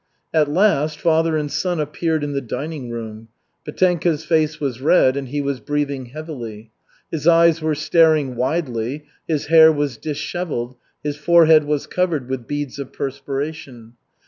[0.33, 3.27] At last, father and son appeared in the dining room.
[3.63, 6.71] Petenka's face was red and he was breathing heavily.
[7.11, 12.79] His eyes were staring widely, his hair was disheveled, his forehead was covered with beads
[12.79, 13.93] of perspiration.